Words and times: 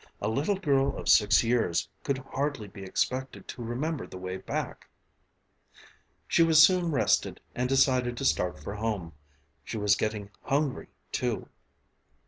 A 0.19 0.27
little 0.27 0.55
girl 0.57 0.97
of 0.97 1.07
six 1.07 1.43
years 1.43 1.87
could 2.03 2.17
hardly 2.17 2.67
be 2.67 2.81
expected 2.81 3.47
to 3.49 3.61
remember 3.61 4.07
the 4.07 4.17
way 4.17 4.35
back. 4.37 4.89
She 6.27 6.41
was 6.41 6.59
soon 6.59 6.89
rested 6.89 7.39
and 7.53 7.69
decided 7.69 8.17
to 8.17 8.25
start 8.25 8.63
for 8.63 8.73
home. 8.73 9.13
She 9.63 9.77
was 9.77 9.95
getting 9.95 10.31
hungry, 10.41 10.87
too. 11.11 11.49